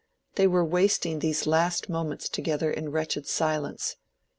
[0.33, 3.97] They were wasting these last moments together in wretched silence.